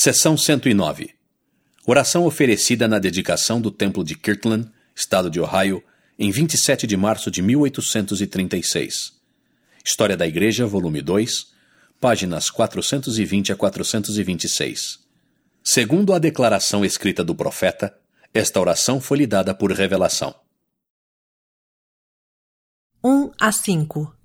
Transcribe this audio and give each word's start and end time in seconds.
Seção 0.00 0.36
109. 0.36 1.12
Oração 1.84 2.24
oferecida 2.24 2.86
na 2.86 3.00
dedicação 3.00 3.60
do 3.60 3.68
Templo 3.68 4.04
de 4.04 4.14
Kirtland, 4.14 4.70
Estado 4.94 5.28
de 5.28 5.40
Ohio, 5.40 5.82
em 6.16 6.30
27 6.30 6.86
de 6.86 6.96
março 6.96 7.32
de 7.32 7.42
1836. 7.42 9.20
História 9.84 10.16
da 10.16 10.24
Igreja, 10.24 10.68
volume 10.68 11.02
2, 11.02 11.48
páginas 12.00 12.48
420 12.48 13.50
a 13.50 13.56
426. 13.56 15.00
Segundo 15.64 16.14
a 16.14 16.20
declaração 16.20 16.84
escrita 16.84 17.24
do 17.24 17.34
profeta, 17.34 17.92
esta 18.32 18.60
oração 18.60 19.00
foi 19.00 19.18
lhe 19.18 19.26
dada 19.26 19.52
por 19.52 19.72
revelação. 19.72 20.32
1 23.02 23.32
a 23.36 23.50
5 23.50 24.17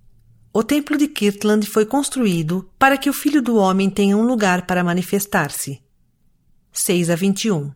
O 0.56 0.62
templo 0.62 0.96
de 0.96 1.08
Kirtland 1.08 1.66
foi 1.66 1.84
construído 1.84 2.70
para 2.78 2.96
que 2.96 3.10
o 3.10 3.14
Filho 3.14 3.42
do 3.42 3.56
Homem 3.56 3.90
tenha 3.90 4.16
um 4.16 4.22
lugar 4.22 4.68
para 4.68 4.84
manifestar-se. 4.84 5.82
6 6.72 7.10
a 7.10 7.16
21 7.16 7.72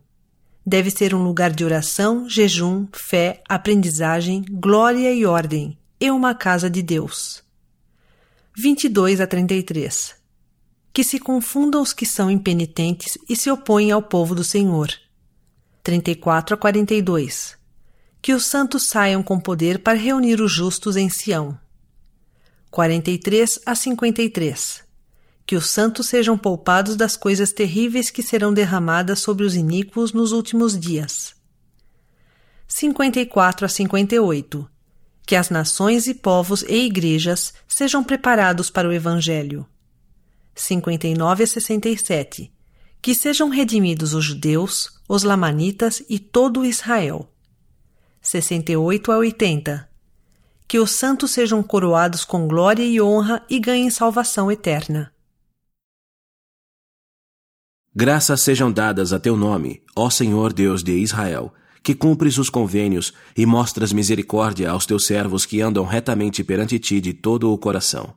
Deve 0.64 0.88
ser 0.88 1.12
um 1.12 1.24
lugar 1.24 1.50
de 1.50 1.64
oração, 1.64 2.28
jejum, 2.28 2.86
fé, 2.92 3.42
aprendizagem, 3.48 4.44
glória 4.48 5.12
e 5.12 5.26
ordem, 5.26 5.76
e 6.00 6.08
uma 6.08 6.36
casa 6.36 6.70
de 6.70 6.80
Deus. 6.80 7.42
22 8.56 9.20
a 9.20 9.26
33 9.26 10.14
Que 10.92 11.02
se 11.02 11.18
confundam 11.18 11.82
os 11.82 11.92
que 11.92 12.06
são 12.06 12.30
impenitentes 12.30 13.18
e 13.28 13.34
se 13.34 13.50
opõem 13.50 13.90
ao 13.90 14.02
povo 14.02 14.36
do 14.36 14.44
Senhor. 14.44 14.88
34 15.82 16.54
a 16.54 16.56
42 16.56 17.58
Que 18.22 18.32
os 18.32 18.44
santos 18.44 18.84
saiam 18.84 19.20
com 19.20 19.40
poder 19.40 19.80
para 19.80 19.98
reunir 19.98 20.40
os 20.40 20.52
justos 20.52 20.96
em 20.96 21.08
Sião. 21.08 21.58
43 22.78 23.58
a 23.66 23.74
53 23.74 24.84
Que 25.44 25.56
os 25.56 25.68
santos 25.68 26.06
sejam 26.06 26.38
poupados 26.38 26.94
das 26.94 27.16
coisas 27.16 27.52
terríveis 27.52 28.08
que 28.08 28.22
serão 28.22 28.54
derramadas 28.54 29.18
sobre 29.18 29.44
os 29.44 29.56
iníquos 29.56 30.12
nos 30.12 30.30
últimos 30.30 30.78
dias. 30.78 31.34
54 32.68 33.66
a 33.66 33.68
58 33.68 34.70
Que 35.26 35.34
as 35.34 35.50
nações 35.50 36.06
e 36.06 36.14
povos 36.14 36.62
e 36.62 36.86
igrejas 36.86 37.52
sejam 37.66 38.04
preparados 38.04 38.70
para 38.70 38.88
o 38.88 38.92
Evangelho. 38.92 39.66
59 40.54 41.42
a 41.42 41.46
67 41.48 42.52
que 43.02 43.12
sejam 43.12 43.48
redimidos 43.48 44.14
os 44.14 44.24
judeus, 44.24 45.00
os 45.08 45.24
lamanitas 45.24 46.00
e 46.08 46.20
todo 46.20 46.64
Israel. 46.64 47.28
68 48.22 49.10
a 49.10 49.18
80. 49.18 49.87
Que 50.68 50.78
os 50.78 50.90
santos 50.90 51.30
sejam 51.30 51.62
coroados 51.62 52.26
com 52.26 52.46
glória 52.46 52.84
e 52.84 53.00
honra 53.00 53.42
e 53.48 53.58
ganhem 53.58 53.88
salvação 53.88 54.52
eterna. 54.52 55.10
Graças 57.96 58.42
sejam 58.42 58.70
dadas 58.70 59.14
a 59.14 59.18
teu 59.18 59.34
nome, 59.34 59.82
ó 59.96 60.10
Senhor 60.10 60.52
Deus 60.52 60.84
de 60.84 60.92
Israel, 60.92 61.54
que 61.82 61.94
cumpres 61.94 62.36
os 62.36 62.50
convênios 62.50 63.14
e 63.34 63.46
mostras 63.46 63.94
misericórdia 63.94 64.70
aos 64.70 64.84
teus 64.84 65.06
servos 65.06 65.46
que 65.46 65.62
andam 65.62 65.86
retamente 65.86 66.44
perante 66.44 66.78
ti 66.78 67.00
de 67.00 67.14
todo 67.14 67.50
o 67.50 67.56
coração. 67.56 68.12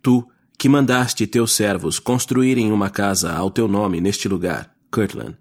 Tu, 0.00 0.24
que 0.56 0.68
mandaste 0.68 1.26
teus 1.26 1.52
servos 1.52 1.98
construírem 1.98 2.70
uma 2.70 2.90
casa 2.90 3.32
ao 3.32 3.50
teu 3.50 3.66
nome 3.66 4.00
neste 4.00 4.28
lugar, 4.28 4.72
Kirtland. 4.94 5.36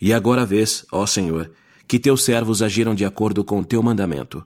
E 0.00 0.12
agora 0.12 0.44
vês, 0.44 0.84
ó 0.90 1.06
Senhor, 1.06 1.52
que 1.86 2.00
teus 2.00 2.24
servos 2.24 2.60
agiram 2.60 2.92
de 2.92 3.04
acordo 3.04 3.44
com 3.44 3.62
teu 3.62 3.80
mandamento. 3.84 4.44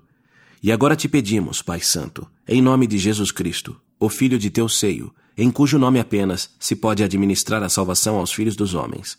E 0.64 0.72
agora 0.72 0.96
te 0.96 1.08
pedimos, 1.08 1.60
Pai 1.60 1.80
Santo, 1.80 2.26
em 2.48 2.62
nome 2.62 2.86
de 2.86 2.96
Jesus 2.96 3.30
Cristo, 3.30 3.78
o 4.00 4.08
Filho 4.08 4.38
de 4.38 4.48
teu 4.48 4.66
seio, 4.68 5.14
em 5.36 5.50
cujo 5.50 5.78
nome 5.78 6.00
apenas 6.00 6.50
se 6.58 6.74
pode 6.74 7.04
administrar 7.04 7.62
a 7.62 7.68
salvação 7.68 8.16
aos 8.16 8.32
filhos 8.32 8.56
dos 8.56 8.72
homens. 8.72 9.18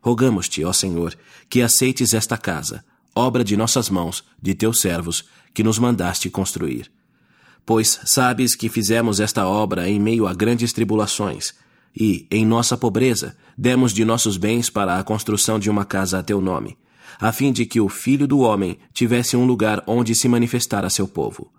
Rogamos-te, 0.00 0.64
ó 0.64 0.72
Senhor, 0.72 1.16
que 1.50 1.62
aceites 1.62 2.14
esta 2.14 2.38
casa, 2.38 2.84
obra 3.12 3.42
de 3.42 3.56
nossas 3.56 3.90
mãos, 3.90 4.22
de 4.40 4.54
teus 4.54 4.80
servos, 4.80 5.24
que 5.52 5.64
nos 5.64 5.80
mandaste 5.80 6.30
construir 6.30 6.88
pois 7.66 8.00
sabes 8.04 8.54
que 8.54 8.68
fizemos 8.68 9.20
esta 9.20 9.46
obra 9.46 9.88
em 9.88 9.98
meio 9.98 10.26
a 10.26 10.34
grandes 10.34 10.72
tribulações, 10.72 11.54
e, 11.96 12.26
em 12.30 12.44
nossa 12.44 12.76
pobreza, 12.76 13.36
demos 13.56 13.92
de 13.92 14.04
nossos 14.04 14.36
bens 14.36 14.68
para 14.68 14.98
a 14.98 15.04
construção 15.04 15.58
de 15.58 15.70
uma 15.70 15.84
casa 15.84 16.18
a 16.18 16.22
teu 16.22 16.40
nome, 16.40 16.76
a 17.20 17.32
fim 17.32 17.52
de 17.52 17.66
que 17.66 17.80
o 17.80 17.88
Filho 17.88 18.26
do 18.26 18.40
Homem 18.40 18.78
tivesse 18.92 19.36
um 19.36 19.44
lugar 19.44 19.82
onde 19.86 20.14
se 20.14 20.28
manifestar 20.28 20.84
a 20.84 20.90
seu 20.90 21.06
povo. 21.06 21.52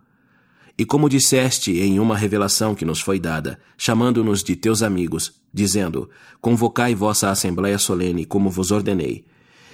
E 0.77 0.85
como 0.85 1.09
disseste 1.09 1.79
em 1.79 1.99
uma 1.99 2.17
revelação 2.17 2.75
que 2.75 2.83
nos 2.83 2.99
foi 2.99 3.19
dada, 3.19 3.59
chamando-nos 3.77 4.43
de 4.43 4.55
teus 4.55 4.83
amigos, 4.83 5.33
dizendo: 5.53 6.09
Convocai 6.41 6.93
vossa 6.93 7.29
assembléia 7.29 7.77
solene, 7.77 8.25
como 8.25 8.49
vos 8.49 8.71
ordenei. 8.71 9.25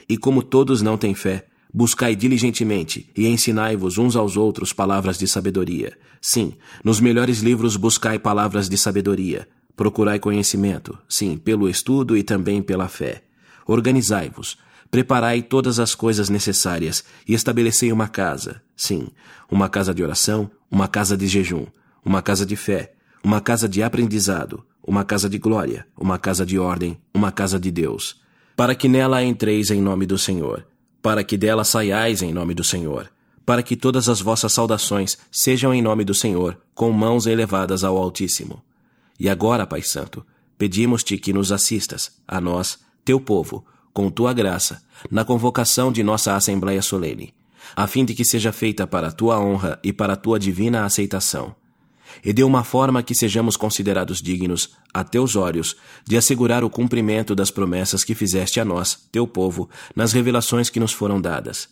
E 0.08 0.18
como 0.18 0.44
todos 0.44 0.82
não 0.82 0.98
têm 0.98 1.16
fé, 1.16 1.48
Buscai 1.74 2.18
diligentemente 2.18 3.10
e 3.16 3.28
ensinai-vos 3.28 3.98
uns 3.98 4.18
aos 4.18 4.36
outros 4.36 4.74
palavras 4.74 5.18
de 5.18 5.26
sabedoria. 5.26 5.98
Sim, 6.20 6.54
nos 6.84 7.00
melhores 7.00 7.40
livros 7.40 7.78
buscai 7.78 8.20
palavras 8.20 8.68
de 8.68 8.78
sabedoria. 8.78 9.48
Procurai 9.74 10.20
conhecimento, 10.20 10.98
sim, 11.08 11.38
pelo 11.38 11.70
estudo 11.70 12.18
e 12.18 12.24
também 12.24 12.62
pela 12.62 12.90
fé. 12.90 13.24
Organizai-vos, 13.66 14.58
preparai 14.92 15.42
todas 15.42 15.80
as 15.80 15.96
coisas 15.96 16.30
necessárias 16.30 17.04
e 17.26 17.34
estabelecei 17.34 17.94
uma 17.94 18.10
casa, 18.10 18.62
sim, 18.76 19.08
uma 19.50 19.70
casa 19.70 19.94
de 19.94 20.04
oração, 20.04 20.52
uma 20.70 20.88
casa 20.88 21.16
de 21.16 21.28
jejum, 21.28 21.66
uma 22.04 22.22
casa 22.22 22.46
de 22.46 22.58
fé, 22.58 22.94
uma 23.24 23.40
casa 23.40 23.70
de 23.70 23.82
aprendizado, 23.82 24.66
uma 24.86 25.06
casa 25.06 25.30
de 25.30 25.38
glória, 25.38 25.88
uma 25.98 26.20
casa 26.20 26.46
de 26.46 26.60
ordem, 26.60 27.00
uma 27.14 27.32
casa 27.32 27.58
de 27.58 27.72
Deus, 27.72 28.20
para 28.56 28.76
que 28.76 28.90
nela 28.90 29.24
entreis 29.24 29.72
em 29.72 29.82
nome 29.82 30.06
do 30.06 30.18
Senhor. 30.18 30.68
Para 31.02 31.24
que 31.24 31.36
dela 31.36 31.64
saiais 31.64 32.22
em 32.22 32.32
nome 32.32 32.54
do 32.54 32.64
Senhor, 32.64 33.10
para 33.44 33.64
que 33.64 33.76
todas 33.76 34.08
as 34.08 34.22
vossas 34.22 34.54
saudações 34.54 35.18
sejam 35.32 35.74
em 35.74 35.82
nome 35.82 36.04
do 36.04 36.14
Senhor, 36.14 36.60
com 36.76 36.92
mãos 36.92 37.26
elevadas 37.26 37.84
ao 37.84 37.98
Altíssimo. 37.98 38.62
E 39.20 39.28
agora, 39.28 39.66
Pai 39.66 39.82
Santo, 39.82 40.24
pedimos-te 40.60 41.18
que 41.18 41.34
nos 41.34 41.52
assistas, 41.52 42.12
a 42.28 42.40
nós, 42.40 42.78
teu 43.04 43.20
povo, 43.20 43.66
com 43.94 44.10
tua 44.10 44.34
graça, 44.34 44.84
na 45.10 45.24
convocação 45.24 45.92
de 45.92 46.04
nossa 46.04 46.36
Assembleia 46.36 46.82
Solene, 46.82 47.34
a 47.76 47.88
fim 47.88 48.06
de 48.06 48.14
que 48.14 48.26
seja 48.26 48.52
feita 48.52 48.86
para 48.88 49.08
a 49.08 49.12
tua 49.12 49.40
honra 49.40 49.80
e 49.84 49.92
para 49.92 50.14
a 50.14 50.18
tua 50.18 50.40
divina 50.40 50.86
aceitação 50.86 51.56
e 52.24 52.34
de 52.34 52.44
uma 52.44 52.64
forma 52.64 53.04
que 53.04 53.16
sejamos 53.16 53.56
considerados 53.56 54.22
dignos, 54.22 54.72
a 54.94 55.04
teus 55.04 55.36
olhos, 55.36 55.76
de 56.06 56.18
assegurar 56.18 56.64
o 56.64 56.70
cumprimento 56.70 57.36
das 57.36 57.52
promessas 57.52 58.04
que 58.04 58.16
fizeste 58.16 58.60
a 58.60 58.66
nós, 58.66 59.08
teu 59.12 59.28
povo, 59.28 59.70
nas 59.96 60.12
revelações 60.12 60.70
que 60.70 60.80
nos 60.80 60.92
foram 60.92 61.22
dadas. 61.22 61.70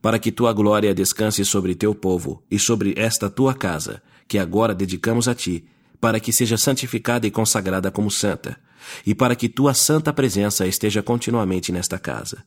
Para 0.00 0.18
que 0.18 0.32
tua 0.32 0.52
glória 0.52 0.94
descanse 0.94 1.44
sobre 1.44 1.74
teu 1.74 1.94
povo 1.94 2.42
e 2.50 2.58
sobre 2.58 2.94
esta 2.96 3.28
tua 3.28 3.54
casa, 3.54 4.02
que 4.26 4.38
agora 4.38 4.74
dedicamos 4.74 5.28
a 5.28 5.34
ti, 5.34 5.64
para 6.00 6.20
que 6.20 6.32
seja 6.32 6.56
santificada 6.56 7.26
e 7.26 7.30
consagrada 7.30 7.90
como 7.90 8.10
santa, 8.10 8.58
e 9.06 9.14
para 9.14 9.36
que 9.36 9.48
tua 9.48 9.74
santa 9.74 10.12
presença 10.12 10.66
esteja 10.66 11.02
continuamente 11.02 11.72
nesta 11.72 11.98
casa 11.98 12.44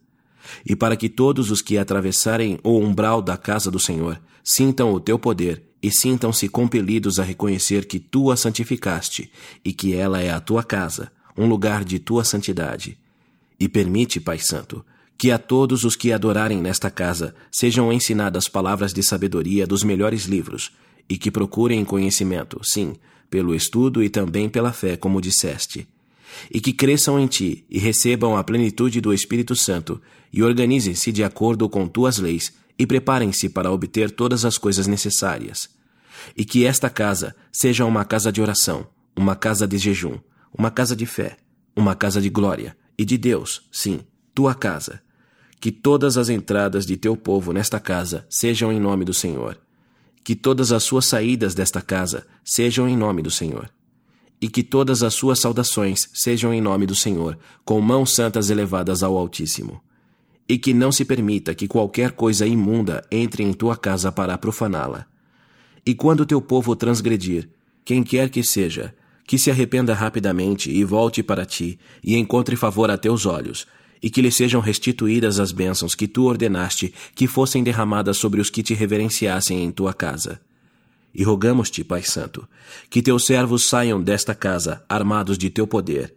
e 0.66 0.76
para 0.76 0.96
que 0.96 1.10
todos 1.10 1.52
os 1.52 1.62
que 1.62 1.78
atravessarem 1.78 2.60
o 2.64 2.78
umbral 2.78 3.22
da 3.22 3.38
casa 3.38 3.70
do 3.70 3.80
Senhor 3.80 4.20
sintam 4.44 4.92
o 4.94 5.00
teu 5.00 5.18
poder 5.20 5.64
e 5.82 5.92
sintam-se 5.92 6.48
compelidos 6.48 7.20
a 7.20 7.24
reconhecer 7.24 7.86
que 7.86 8.00
tu 8.00 8.32
a 8.32 8.38
santificaste 8.38 9.32
e 9.64 9.74
que 9.74 9.96
ela 9.96 10.22
é 10.22 10.30
a 10.30 10.40
tua 10.40 10.64
casa, 10.64 11.12
um 11.38 11.48
lugar 11.48 11.84
de 11.84 12.00
tua 12.00 12.24
santidade. 12.24 12.98
E 13.60 13.68
permite, 13.68 14.20
Pai 14.20 14.38
Santo, 14.40 14.86
que 15.18 15.32
a 15.32 15.38
todos 15.38 15.84
os 15.84 15.96
que 15.96 16.12
adorarem 16.12 16.62
nesta 16.62 16.90
casa 16.90 17.34
sejam 17.52 17.92
ensinadas 17.92 18.48
palavras 18.48 18.94
de 18.94 19.04
sabedoria 19.04 19.66
dos 19.68 19.84
melhores 19.84 20.26
livros 20.26 20.72
e 21.10 21.18
que 21.18 21.32
procurem 21.32 21.86
conhecimento, 21.86 22.60
sim, 22.64 22.96
pelo 23.30 23.56
estudo 23.56 24.04
e 24.04 24.10
também 24.10 24.50
pela 24.50 24.74
fé, 24.74 24.98
como 24.98 25.22
disseste 25.22 25.88
e 26.50 26.60
que 26.60 26.74
cresçam 26.74 27.20
em 27.20 27.28
ti 27.28 27.66
e 27.70 27.80
recebam 27.80 28.38
a 28.38 28.44
plenitude 28.44 29.02
do 29.02 29.14
Espírito 29.14 29.56
Santo 29.56 30.02
e 30.32 30.42
organizem-se 30.44 31.12
de 31.12 31.24
acordo 31.24 31.68
com 31.70 31.88
tuas 31.88 32.18
leis 32.18 32.54
e 32.78 32.86
preparem-se 32.86 33.50
para 33.50 33.72
obter 33.72 34.12
todas 34.12 34.46
as 34.46 34.58
coisas 34.58 34.88
necessárias. 34.88 35.70
E 36.36 36.46
que 36.46 36.66
esta 36.66 36.90
casa 36.90 37.36
seja 37.52 37.86
uma 37.86 38.06
casa 38.06 38.32
de 38.32 38.42
oração, 38.42 38.88
uma 39.16 39.36
casa 39.36 39.68
de 39.68 39.78
jejum, 39.78 40.18
uma 40.58 40.72
casa 40.72 40.96
de 40.96 41.06
fé, 41.06 41.38
uma 41.76 41.96
casa 41.96 42.22
de 42.22 42.30
glória 42.30 42.76
e 42.98 43.06
de 43.06 43.18
Deus, 43.18 43.68
sim, 43.72 44.02
tua 44.34 44.54
casa. 44.54 45.02
Que 45.60 45.72
todas 45.72 46.18
as 46.18 46.30
entradas 46.30 46.86
de 46.86 46.98
teu 46.98 47.16
povo 47.16 47.54
nesta 47.54 47.80
casa 47.80 48.26
sejam 48.30 48.72
em 48.72 48.80
nome 48.80 49.06
do 49.06 49.14
Senhor. 49.14 49.60
Que 50.24 50.36
todas 50.36 50.72
as 50.72 50.84
suas 50.84 51.06
saídas 51.06 51.54
desta 51.54 51.82
casa 51.82 52.26
sejam 52.44 52.88
em 52.88 52.98
nome 52.98 53.22
do 53.22 53.30
Senhor 53.30 53.70
e 54.42 54.50
que 54.50 54.64
todas 54.64 55.04
as 55.04 55.14
suas 55.14 55.40
saudações 55.40 56.10
sejam 56.14 56.52
em 56.52 56.60
nome 56.60 56.88
do 56.88 56.96
Senhor, 56.96 57.38
com 57.64 57.80
mãos 57.80 58.16
santas 58.16 58.50
elevadas 58.50 59.04
ao 59.04 59.16
Altíssimo. 59.16 59.80
E 60.50 60.58
que 60.58 60.74
não 60.74 60.92
se 60.92 61.06
permita 61.06 61.54
que 61.54 61.68
qualquer 61.68 62.12
coisa 62.12 62.48
imunda 62.48 63.06
entre 63.12 63.44
em 63.44 63.54
tua 63.54 63.78
casa 63.78 64.12
para 64.12 64.38
profaná-la. 64.38 65.06
E 65.86 65.94
quando 65.94 66.26
teu 66.26 66.42
povo 66.42 66.76
transgredir, 66.76 67.48
quem 67.86 68.04
quer 68.04 68.30
que 68.30 68.44
seja, 68.44 68.94
que 69.28 69.38
se 69.38 69.52
arrependa 69.52 69.94
rapidamente 69.94 70.72
e 70.72 70.84
volte 70.84 71.22
para 71.22 71.46
ti, 71.46 71.80
e 72.04 72.18
encontre 72.18 72.56
favor 72.56 72.90
a 72.90 72.98
teus 72.98 73.26
olhos, 73.26 73.68
e 74.02 74.10
que 74.10 74.22
lhe 74.22 74.32
sejam 74.32 74.60
restituídas 74.60 75.40
as 75.40 75.52
bênçãos 75.52 75.94
que 75.94 76.08
tu 76.08 76.26
ordenaste 76.26 76.92
que 77.14 77.28
fossem 77.28 77.64
derramadas 77.64 78.18
sobre 78.18 78.42
os 78.42 78.50
que 78.50 78.64
te 78.64 78.74
reverenciassem 78.74 79.64
em 79.64 79.72
tua 79.72 79.94
casa. 79.94 80.42
E 81.14 81.24
rogamos-te, 81.24 81.84
Pai 81.84 82.04
Santo, 82.04 82.48
que 82.90 83.02
teus 83.02 83.26
servos 83.26 83.68
saiam 83.68 84.02
desta 84.02 84.34
casa 84.34 84.84
armados 84.88 85.38
de 85.38 85.50
teu 85.50 85.68
poder, 85.68 86.16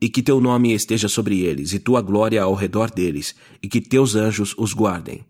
e 0.00 0.08
que 0.08 0.22
teu 0.22 0.40
nome 0.40 0.72
esteja 0.72 1.08
sobre 1.08 1.40
eles 1.40 1.72
e 1.72 1.78
tua 1.78 2.00
glória 2.00 2.42
ao 2.42 2.54
redor 2.54 2.90
deles, 2.90 3.34
e 3.62 3.68
que 3.68 3.80
teus 3.80 4.14
anjos 4.14 4.54
os 4.56 4.72
guardem. 4.72 5.24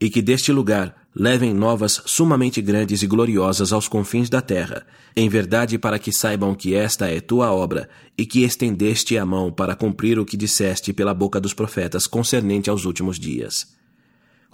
E 0.00 0.10
que 0.10 0.20
deste 0.20 0.52
lugar 0.52 0.94
levem 1.14 1.54
novas 1.54 2.02
sumamente 2.04 2.60
grandes 2.60 3.02
e 3.02 3.06
gloriosas 3.06 3.72
aos 3.72 3.88
confins 3.88 4.28
da 4.28 4.42
terra, 4.42 4.86
em 5.16 5.28
verdade 5.30 5.78
para 5.78 5.98
que 5.98 6.12
saibam 6.12 6.54
que 6.54 6.74
esta 6.74 7.10
é 7.10 7.20
tua 7.20 7.50
obra, 7.50 7.88
e 8.18 8.26
que 8.26 8.44
estendeste 8.44 9.16
a 9.16 9.24
mão 9.24 9.50
para 9.50 9.74
cumprir 9.74 10.18
o 10.18 10.26
que 10.26 10.36
disseste 10.36 10.92
pela 10.92 11.14
boca 11.14 11.40
dos 11.40 11.54
profetas 11.54 12.06
concernente 12.06 12.68
aos 12.68 12.84
últimos 12.84 13.18
dias. 13.18 13.74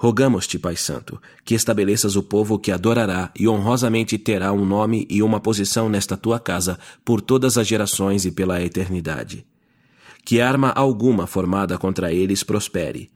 Rogamos-te, 0.03 0.59
Pai 0.59 0.75
Santo, 0.75 1.23
que 1.45 1.55
estabeleças 1.55 2.17
o 2.17 2.25
povo 2.25 2.59
que 2.59 2.73
adorará 2.73 3.31
e 3.39 3.47
honrosamente 3.47 4.19
terá 4.19 4.53
um 4.53 4.65
nome 4.65 5.07
e 5.09 5.23
uma 5.23 5.39
posição 5.39 5.89
nesta 5.89 6.17
tua 6.17 6.41
casa 6.41 6.77
por 7.05 7.21
todas 7.21 7.57
as 7.57 7.69
gerações 7.69 8.25
e 8.25 8.33
pela 8.33 8.61
eternidade. 8.61 9.47
Que 10.25 10.41
arma 10.41 10.71
alguma 10.71 11.29
formada 11.29 11.79
contra 11.79 12.13
eles 12.13 12.43
prospere, 12.43 13.13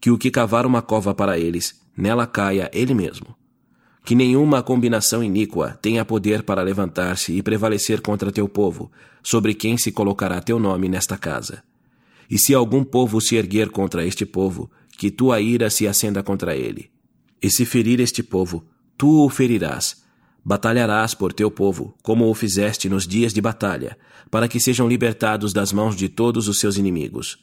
que 0.00 0.10
o 0.10 0.16
que 0.16 0.30
cavar 0.30 0.64
uma 0.64 0.80
cova 0.80 1.14
para 1.14 1.38
eles 1.38 1.78
nela 1.94 2.26
caia 2.26 2.70
ele 2.72 2.94
mesmo. 2.94 3.36
Que 4.02 4.14
nenhuma 4.14 4.62
combinação 4.62 5.22
iníqua 5.22 5.78
tenha 5.82 6.06
poder 6.06 6.42
para 6.42 6.62
levantar-se 6.62 7.36
e 7.36 7.42
prevalecer 7.42 8.00
contra 8.00 8.32
teu 8.32 8.48
povo, 8.48 8.90
sobre 9.22 9.52
quem 9.52 9.76
se 9.76 9.92
colocará 9.92 10.40
teu 10.40 10.58
nome 10.58 10.88
nesta 10.88 11.18
casa. 11.18 11.62
E 12.30 12.38
se 12.38 12.54
algum 12.54 12.82
povo 12.82 13.20
se 13.20 13.36
erguer 13.36 13.68
contra 13.68 14.06
este 14.06 14.24
povo, 14.24 14.70
que 15.00 15.10
tua 15.10 15.40
ira 15.40 15.70
se 15.70 15.88
acenda 15.88 16.22
contra 16.22 16.54
ele. 16.54 16.90
E 17.40 17.50
se 17.50 17.64
ferir 17.64 18.00
este 18.00 18.22
povo, 18.22 18.66
tu 18.98 19.24
o 19.24 19.30
ferirás. 19.30 20.04
Batalharás 20.44 21.14
por 21.14 21.32
teu 21.32 21.50
povo, 21.50 21.96
como 22.02 22.28
o 22.28 22.34
fizeste 22.34 22.86
nos 22.86 23.06
dias 23.06 23.32
de 23.32 23.40
batalha, 23.40 23.96
para 24.30 24.46
que 24.46 24.60
sejam 24.60 24.86
libertados 24.86 25.54
das 25.54 25.72
mãos 25.72 25.96
de 25.96 26.10
todos 26.10 26.48
os 26.48 26.60
seus 26.60 26.76
inimigos. 26.76 27.38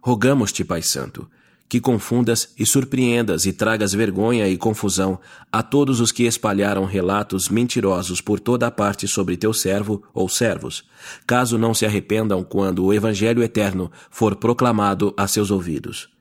Rogamos-te, 0.00 0.64
Pai 0.64 0.80
Santo, 0.80 1.28
que 1.68 1.82
confundas 1.82 2.54
e 2.58 2.64
surpreendas 2.64 3.44
e 3.44 3.52
tragas 3.52 3.92
vergonha 3.92 4.48
e 4.48 4.56
confusão 4.56 5.20
a 5.52 5.62
todos 5.62 6.00
os 6.00 6.10
que 6.10 6.22
espalharam 6.22 6.86
relatos 6.86 7.50
mentirosos 7.50 8.22
por 8.22 8.40
toda 8.40 8.68
a 8.68 8.70
parte 8.70 9.06
sobre 9.06 9.36
teu 9.36 9.52
servo 9.52 10.02
ou 10.14 10.30
servos, 10.30 10.82
caso 11.26 11.58
não 11.58 11.74
se 11.74 11.84
arrependam 11.84 12.42
quando 12.42 12.86
o 12.86 12.94
Evangelho 12.94 13.42
eterno 13.42 13.92
for 14.10 14.34
proclamado 14.36 15.12
a 15.14 15.28
seus 15.28 15.50
ouvidos. 15.50 16.15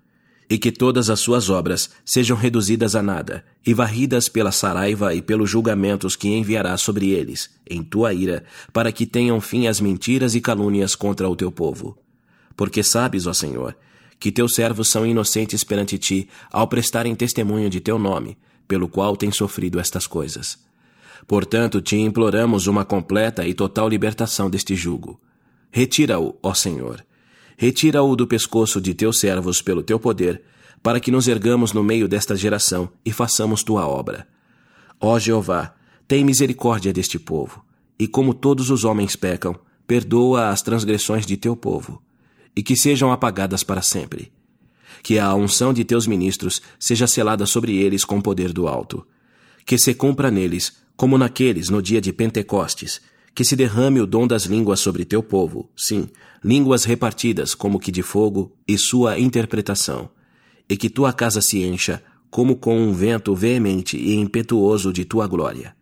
E 0.49 0.57
que 0.57 0.71
todas 0.71 1.09
as 1.09 1.19
suas 1.19 1.49
obras 1.49 1.89
sejam 2.05 2.37
reduzidas 2.37 2.95
a 2.95 3.01
nada, 3.01 3.43
e 3.65 3.73
varridas 3.73 4.29
pela 4.29 4.51
saraiva 4.51 5.15
e 5.15 5.21
pelos 5.21 5.49
julgamentos 5.49 6.15
que 6.15 6.29
enviarás 6.29 6.81
sobre 6.81 7.09
eles, 7.09 7.49
em 7.67 7.81
tua 7.83 8.13
ira, 8.13 8.43
para 8.71 8.91
que 8.91 9.07
tenham 9.07 9.41
fim 9.41 9.65
as 9.67 9.79
mentiras 9.81 10.35
e 10.35 10.41
calúnias 10.41 10.95
contra 10.95 11.27
o 11.27 11.35
teu 11.35 11.51
povo. 11.51 11.97
Porque 12.55 12.83
sabes, 12.83 13.25
ó 13.25 13.33
Senhor, 13.33 13.75
que 14.19 14.31
teus 14.31 14.55
servos 14.55 14.89
são 14.89 15.05
inocentes 15.05 15.63
perante 15.63 15.97
ti 15.97 16.29
ao 16.51 16.67
prestarem 16.67 17.15
testemunho 17.15 17.69
de 17.69 17.79
teu 17.79 17.97
nome, 17.97 18.37
pelo 18.67 18.87
qual 18.87 19.15
tens 19.15 19.35
sofrido 19.35 19.79
estas 19.79 20.07
coisas. 20.07 20.57
Portanto, 21.27 21.81
te 21.81 21.95
imploramos 21.97 22.67
uma 22.67 22.85
completa 22.85 23.47
e 23.47 23.53
total 23.53 23.89
libertação 23.89 24.49
deste 24.49 24.75
jugo. 24.75 25.19
Retira-o, 25.71 26.35
ó 26.41 26.53
Senhor. 26.53 27.03
Retira-o 27.57 28.15
do 28.15 28.27
pescoço 28.27 28.81
de 28.81 28.93
teus 28.93 29.19
servos 29.19 29.61
pelo 29.61 29.83
teu 29.83 29.99
poder, 29.99 30.43
para 30.83 30.99
que 30.99 31.11
nos 31.11 31.27
ergamos 31.27 31.73
no 31.73 31.83
meio 31.83 32.07
desta 32.07 32.35
geração 32.35 32.89
e 33.03 33.11
façamos 33.11 33.63
tua 33.63 33.87
obra. 33.87 34.27
Ó 34.99 35.17
Jeová, 35.17 35.73
tem 36.07 36.23
misericórdia 36.23 36.93
deste 36.93 37.17
povo, 37.17 37.65
e 37.97 38.07
como 38.07 38.33
todos 38.33 38.69
os 38.69 38.83
homens 38.83 39.15
pecam, 39.15 39.57
perdoa 39.87 40.49
as 40.49 40.61
transgressões 40.61 41.25
de 41.25 41.37
teu 41.37 41.55
povo 41.55 42.01
e 42.55 42.63
que 42.63 42.75
sejam 42.75 43.11
apagadas 43.11 43.63
para 43.63 43.81
sempre. 43.81 44.31
Que 45.03 45.19
a 45.19 45.35
unção 45.35 45.73
de 45.73 45.83
teus 45.83 46.07
ministros 46.07 46.61
seja 46.79 47.05
selada 47.05 47.45
sobre 47.45 47.75
eles 47.75 48.05
com 48.05 48.21
poder 48.21 48.53
do 48.53 48.67
alto. 48.67 49.05
Que 49.65 49.77
se 49.77 49.93
cumpra 49.93 50.31
neles, 50.31 50.77
como 50.95 51.17
naqueles 51.17 51.69
no 51.69 51.81
dia 51.81 51.99
de 51.99 52.13
Pentecostes, 52.13 53.01
que 53.35 53.43
se 53.43 53.55
derrame 53.55 53.99
o 53.99 54.07
dom 54.07 54.25
das 54.25 54.45
línguas 54.45 54.79
sobre 54.79 55.03
teu 55.03 55.21
povo, 55.21 55.69
sim, 55.75 56.07
línguas 56.41 56.85
repartidas 56.85 57.53
como 57.53 57.79
que 57.79 57.91
de 57.91 58.01
fogo, 58.01 58.55
e 58.65 58.77
sua 58.77 59.19
interpretação, 59.19 60.09
e 60.69 60.77
que 60.77 60.89
tua 60.89 61.11
casa 61.11 61.41
se 61.41 61.61
encha, 61.61 62.01
como 62.31 62.55
com 62.55 62.79
um 62.79 62.93
vento 62.93 63.35
veemente 63.35 63.97
e 63.97 64.15
impetuoso 64.15 64.93
de 64.93 65.03
tua 65.03 65.27
glória. 65.27 65.75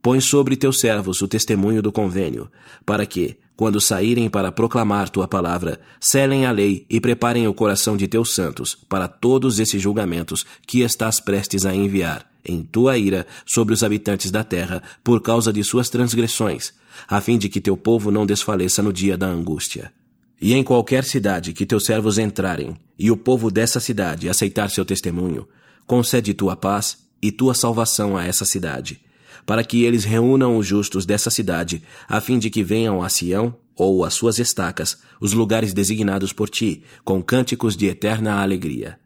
Põe 0.00 0.20
sobre 0.20 0.56
teus 0.56 0.78
servos 0.78 1.20
o 1.20 1.26
testemunho 1.26 1.82
do 1.82 1.90
convênio, 1.90 2.48
para 2.86 3.04
que, 3.04 3.36
quando 3.56 3.80
saírem 3.80 4.30
para 4.30 4.52
proclamar 4.52 5.08
tua 5.08 5.26
palavra, 5.26 5.80
selem 6.00 6.46
a 6.46 6.52
lei 6.52 6.86
e 6.88 7.00
preparem 7.00 7.48
o 7.48 7.54
coração 7.54 7.96
de 7.96 8.06
teus 8.06 8.34
santos 8.34 8.78
para 8.88 9.08
todos 9.08 9.58
esses 9.58 9.82
julgamentos 9.82 10.46
que 10.64 10.82
estás 10.82 11.18
prestes 11.18 11.66
a 11.66 11.74
enviar, 11.74 12.24
em 12.48 12.62
tua 12.62 12.96
ira, 12.96 13.26
sobre 13.46 13.74
os 13.74 13.82
habitantes 13.82 14.30
da 14.30 14.42
terra, 14.42 14.82
por 15.04 15.20
causa 15.20 15.52
de 15.52 15.62
suas 15.62 15.88
transgressões, 15.88 16.72
a 17.06 17.20
fim 17.20 17.38
de 17.38 17.48
que 17.48 17.60
teu 17.60 17.76
povo 17.76 18.10
não 18.10 18.24
desfaleça 18.24 18.82
no 18.82 18.92
dia 18.92 19.16
da 19.16 19.26
angústia. 19.26 19.92
E 20.40 20.54
em 20.54 20.64
qualquer 20.64 21.04
cidade 21.04 21.52
que 21.52 21.66
teus 21.66 21.84
servos 21.84 22.18
entrarem, 22.18 22.76
e 22.98 23.10
o 23.10 23.16
povo 23.16 23.50
dessa 23.50 23.80
cidade 23.80 24.28
aceitar 24.28 24.70
seu 24.70 24.84
testemunho, 24.84 25.46
concede 25.86 26.32
tua 26.32 26.56
paz 26.56 26.98
e 27.20 27.30
tua 27.30 27.54
salvação 27.54 28.16
a 28.16 28.24
essa 28.24 28.44
cidade 28.44 29.00
para 29.48 29.64
que 29.64 29.82
eles 29.82 30.04
reúnam 30.04 30.58
os 30.58 30.66
justos 30.66 31.06
dessa 31.06 31.30
cidade, 31.30 31.82
a 32.06 32.20
fim 32.20 32.38
de 32.38 32.50
que 32.50 32.62
venham 32.62 33.02
a 33.02 33.08
Sião, 33.08 33.56
ou 33.74 34.04
às 34.04 34.12
suas 34.12 34.38
estacas, 34.38 34.98
os 35.18 35.32
lugares 35.32 35.72
designados 35.72 36.34
por 36.34 36.50
ti, 36.50 36.82
com 37.02 37.22
cânticos 37.22 37.74
de 37.74 37.86
eterna 37.86 38.42
alegria. 38.42 38.98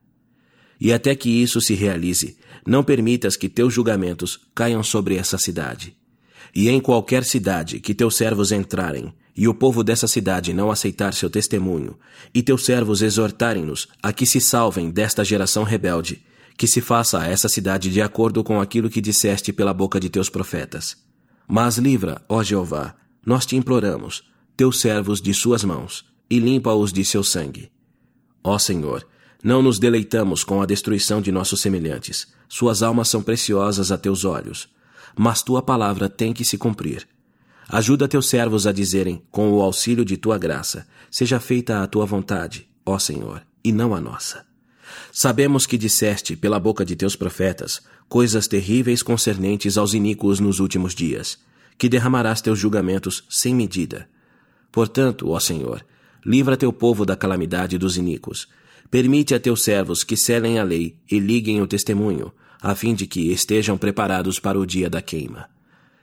E 0.81 0.93
até 0.93 1.15
que 1.15 1.31
isso 1.31 1.61
se 1.61 1.75
realize, 1.75 2.37
não 2.67 2.83
permitas 2.83 3.37
que 3.37 3.49
teus 3.49 3.75
julgamentos 3.75 4.41
caiam 4.55 4.83
sobre 4.83 5.17
essa 5.17 5.39
cidade. 5.39 5.97
E 6.55 6.69
em 6.69 6.81
qualquer 6.81 7.25
cidade 7.25 7.81
que 7.81 7.95
teus 7.95 8.17
servos 8.17 8.53
entrarem, 8.53 9.13
e 9.35 9.49
o 9.49 9.55
povo 9.55 9.83
dessa 9.83 10.07
cidade 10.07 10.53
não 10.53 10.71
aceitar 10.71 11.15
seu 11.15 11.31
testemunho, 11.31 11.99
e 12.35 12.43
teus 12.43 12.65
servos 12.65 13.01
exortarem-nos 13.01 13.89
a 14.03 14.13
que 14.13 14.27
se 14.27 14.41
salvem 14.41 14.91
desta 14.91 15.25
geração 15.25 15.63
rebelde, 15.65 16.23
que 16.57 16.67
se 16.67 16.81
faça 16.81 17.21
a 17.21 17.27
essa 17.27 17.49
cidade 17.49 17.91
de 17.91 18.03
acordo 18.03 18.45
com 18.45 18.61
aquilo 18.61 18.91
que 18.91 19.01
disseste 19.01 19.53
pela 19.53 19.73
boca 19.73 19.99
de 19.99 20.11
teus 20.11 20.29
profetas. 20.29 20.97
Mas 21.49 21.79
livra, 21.79 22.23
ó 22.29 22.43
Jeová, 22.43 22.95
nós 23.25 23.47
te 23.47 23.57
imploramos, 23.57 24.23
teus 24.57 24.81
servos 24.81 25.21
de 25.21 25.33
suas 25.33 25.65
mãos, 25.65 26.05
e 26.29 26.39
limpa-os 26.39 26.93
de 26.93 27.05
seu 27.05 27.25
sangue. 27.25 27.71
Ó 28.45 28.59
Senhor, 28.59 29.07
não 29.43 29.63
nos 29.63 29.79
deleitamos 29.79 30.45
com 30.45 30.63
a 30.63 30.67
destruição 30.67 31.21
de 31.21 31.33
nossos 31.33 31.61
semelhantes, 31.61 32.29
suas 32.49 32.83
almas 32.83 33.09
são 33.09 33.23
preciosas 33.23 33.91
a 33.91 33.99
teus 33.99 34.25
olhos, 34.25 34.69
mas 35.17 35.43
tua 35.43 35.61
palavra 35.61 36.09
tem 36.09 36.33
que 36.33 36.45
se 36.45 36.57
cumprir. 36.57 37.07
Ajuda 37.69 38.07
teus 38.07 38.29
servos 38.29 38.67
a 38.67 38.73
dizerem, 38.73 39.23
com 39.31 39.51
o 39.53 39.63
auxílio 39.63 40.05
de 40.05 40.17
tua 40.17 40.39
graça, 40.39 40.87
seja 41.11 41.41
feita 41.41 41.83
a 41.83 41.87
tua 41.87 42.05
vontade, 42.05 42.69
ó 42.85 42.99
Senhor, 42.99 43.43
e 43.65 43.73
não 43.73 43.95
a 43.95 44.01
nossa. 44.01 44.45
Sabemos 45.11 45.67
que 45.67 45.79
disseste, 45.79 46.37
pela 46.37 46.61
boca 46.61 46.85
de 46.85 46.95
teus 46.95 47.17
profetas, 47.17 47.81
coisas 48.09 48.47
terríveis 48.47 49.03
concernentes 49.03 49.79
aos 49.79 49.95
iníquos 49.95 50.39
nos 50.39 50.61
últimos 50.61 50.95
dias, 50.95 51.39
que 51.79 51.89
derramarás 51.89 52.41
teus 52.41 52.59
julgamentos 52.59 53.25
sem 53.29 53.55
medida. 53.55 54.09
Portanto, 54.71 55.31
ó 55.31 55.41
Senhor, 55.41 55.85
livra 56.25 56.57
teu 56.57 56.73
povo 56.73 57.05
da 57.05 57.17
calamidade 57.17 57.79
dos 57.79 57.97
iníquos. 57.97 58.49
Permite 58.93 59.35
a 59.35 59.41
teus 59.41 59.63
servos 59.63 60.05
que 60.05 60.19
selem 60.19 60.59
a 60.59 60.63
lei 60.63 60.95
e 61.11 61.19
liguem 61.19 61.63
o 61.63 61.67
testemunho, 61.67 62.31
a 62.61 62.75
fim 62.75 62.95
de 62.95 63.07
que 63.07 63.33
estejam 63.33 63.79
preparados 63.79 64.39
para 64.39 64.61
o 64.61 64.67
dia 64.67 64.91
da 64.91 65.01
queima. 65.01 65.49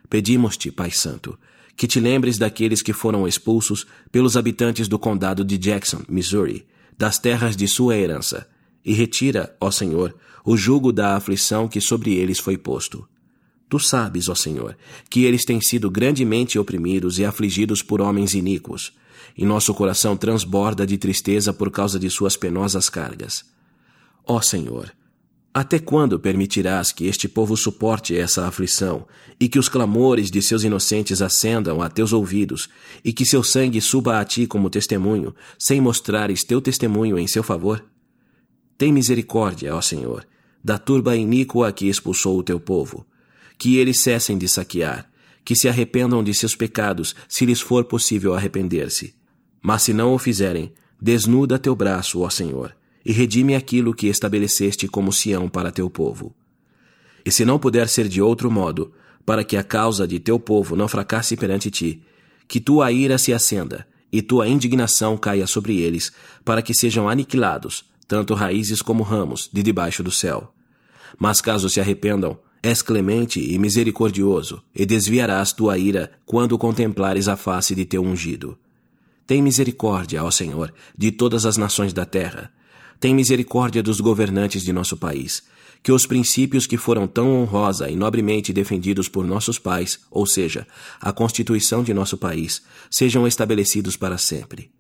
Pedimos-te, 0.09 0.71
Pai 0.71 0.89
Santo, 0.89 1.37
que 1.77 1.85
te 1.85 1.99
lembres 1.99 2.39
daqueles 2.39 2.81
que 2.81 2.91
foram 2.91 3.27
expulsos 3.27 3.85
pelos 4.11 4.35
habitantes 4.35 4.87
do 4.87 4.97
condado 4.97 5.45
de 5.45 5.55
Jackson, 5.55 6.01
Missouri, 6.09 6.65
das 6.97 7.19
terras 7.19 7.55
de 7.55 7.67
sua 7.67 7.95
herança, 7.95 8.49
e 8.83 8.91
retira, 8.91 9.55
ó 9.61 9.69
Senhor, 9.69 10.15
o 10.43 10.57
jugo 10.57 10.91
da 10.91 11.15
aflição 11.15 11.67
que 11.67 11.79
sobre 11.79 12.15
eles 12.15 12.39
foi 12.39 12.57
posto. 12.57 13.07
Tu 13.69 13.77
sabes, 13.77 14.29
ó 14.29 14.33
Senhor, 14.33 14.75
que 15.11 15.25
eles 15.25 15.45
têm 15.45 15.61
sido 15.61 15.91
grandemente 15.91 16.57
oprimidos 16.57 17.19
e 17.19 17.23
afligidos 17.23 17.83
por 17.83 18.01
homens 18.01 18.33
iníquos, 18.33 18.97
e 19.39 19.45
nosso 19.45 19.73
coração 19.73 20.17
transborda 20.17 20.85
de 20.85 20.97
tristeza 20.97 21.53
por 21.53 21.71
causa 21.71 21.97
de 21.97 22.09
suas 22.09 22.35
penosas 22.35 22.89
cargas. 22.89 23.45
Ó 24.27 24.41
Senhor, 24.41 24.91
Até 25.51 25.79
quando 25.79 26.19
permitirás 26.19 26.91
que 26.91 27.05
este 27.07 27.27
povo 27.27 27.57
suporte 27.57 28.15
essa 28.15 28.45
aflição, 28.45 29.07
e 29.39 29.49
que 29.49 29.57
os 29.57 29.67
clamores 29.67 30.29
de 30.29 30.41
seus 30.41 30.63
inocentes 30.63 31.21
ascendam 31.21 31.81
a 31.81 31.89
teus 31.89 32.13
ouvidos, 32.13 32.69
e 33.03 33.11
que 33.11 33.25
seu 33.25 33.41
sangue 33.41 33.81
suba 33.81 34.19
a 34.19 34.25
ti 34.25 34.45
como 34.45 34.69
testemunho, 34.69 35.33
sem 35.57 35.81
mostrares 35.81 36.43
teu 36.43 36.61
testemunho 36.61 37.17
em 37.17 37.25
seu 37.25 37.41
favor? 37.41 37.83
Tem 38.77 38.93
misericórdia, 38.93 39.73
ó 39.73 39.81
Senhor, 39.81 40.27
da 40.63 40.77
turba 40.77 41.15
iníqua 41.15 41.71
que 41.71 41.87
expulsou 41.87 42.37
o 42.37 42.43
teu 42.43 42.59
povo. 42.59 43.07
Que 43.57 43.77
eles 43.77 44.01
cessem 44.01 44.37
de 44.37 44.47
saquear, 44.47 45.09
que 45.43 45.55
se 45.55 45.67
arrependam 45.67 46.23
de 46.23 46.33
seus 46.33 46.55
pecados, 46.55 47.15
se 47.27 47.45
lhes 47.45 47.59
for 47.59 47.85
possível 47.85 48.35
arrepender-se. 48.35 49.18
Mas 49.61 49.83
se 49.83 49.93
não 49.93 50.13
o 50.13 50.17
fizerem, 50.17 50.71
desnuda 51.01 51.59
teu 51.59 51.75
braço, 51.75 52.21
ó 52.21 52.29
Senhor, 52.29 52.75
e 53.05 53.11
redime 53.11 53.55
aquilo 53.55 53.93
que 53.93 54.07
estabeleceste 54.07 54.87
como 54.87 55.11
Sião 55.11 55.47
para 55.49 55.71
teu 55.71 55.89
povo. 55.89 56.35
E 57.25 57.31
se 57.31 57.45
não 57.45 57.59
puder 57.59 57.87
ser 57.87 58.07
de 58.07 58.21
outro 58.21 58.49
modo, 58.49 58.93
para 59.25 59.43
que 59.43 59.57
a 59.57 59.63
causa 59.63 60.07
de 60.07 60.19
teu 60.19 60.39
povo 60.39 60.75
não 60.75 60.87
fracasse 60.87 61.35
perante 61.37 61.69
ti, 61.69 62.01
que 62.47 62.59
tua 62.59 62.91
ira 62.91 63.17
se 63.17 63.33
acenda 63.33 63.87
e 64.11 64.21
tua 64.21 64.47
indignação 64.47 65.15
caia 65.15 65.45
sobre 65.45 65.79
eles, 65.79 66.11
para 66.43 66.61
que 66.61 66.73
sejam 66.73 67.07
aniquilados, 67.07 67.85
tanto 68.07 68.33
raízes 68.33 68.81
como 68.81 69.03
ramos, 69.03 69.49
de 69.53 69.61
debaixo 69.61 70.01
do 70.01 70.09
céu. 70.09 70.51
Mas 71.17 71.41
caso 71.41 71.69
se 71.69 71.79
arrependam, 71.79 72.39
és 72.63 72.81
clemente 72.81 73.39
e 73.39 73.57
misericordioso, 73.59 74.63
e 74.75 74.85
desviarás 74.85 75.53
tua 75.53 75.77
ira 75.77 76.11
quando 76.25 76.57
contemplares 76.57 77.27
a 77.27 77.35
face 77.35 77.75
de 77.75 77.85
teu 77.85 78.01
ungido. 78.01 78.57
Tem 79.29 79.43
misericórdia, 79.43 80.23
ó 80.23 80.31
Senhor, 80.31 80.73
de 80.97 81.11
todas 81.11 81.45
as 81.45 81.55
nações 81.55 81.93
da 81.93 82.03
terra, 82.03 82.51
tem 82.99 83.13
misericórdia 83.13 83.83
dos 83.83 84.01
governantes 84.01 84.63
de 84.63 84.73
nosso 84.73 84.97
país, 84.97 85.43
que 85.83 85.91
os 85.91 86.07
princípios 86.07 86.65
que 86.65 86.77
foram 86.77 87.07
tão 87.07 87.39
honrosa 87.39 87.91
e 87.91 87.95
nobremente 87.95 88.51
defendidos 88.51 89.07
por 89.07 89.23
nossos 89.27 89.59
pais, 89.59 89.99
ou 90.09 90.25
seja, 90.25 90.65
a 90.99 91.13
Constituição 91.13 91.83
de 91.83 91.93
nosso 91.93 92.17
país, 92.17 92.63
sejam 92.89 93.27
estabelecidos 93.27 93.95
para 93.95 94.17
sempre. 94.17 94.71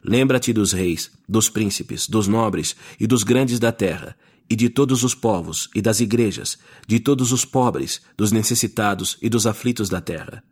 Lembra-te 0.00 0.52
dos 0.52 0.72
reis, 0.72 1.10
dos 1.28 1.50
príncipes, 1.50 2.06
dos 2.06 2.28
nobres 2.28 2.76
e 3.00 3.06
dos 3.08 3.24
grandes 3.24 3.58
da 3.58 3.72
terra, 3.72 4.16
e 4.48 4.54
de 4.54 4.68
todos 4.68 5.02
os 5.02 5.12
povos 5.12 5.68
e 5.74 5.82
das 5.82 5.98
igrejas, 5.98 6.56
de 6.86 7.00
todos 7.00 7.32
os 7.32 7.44
pobres, 7.44 8.00
dos 8.16 8.30
necessitados 8.30 9.18
e 9.20 9.28
dos 9.28 9.44
aflitos 9.44 9.88
da 9.88 10.00
terra 10.00 10.44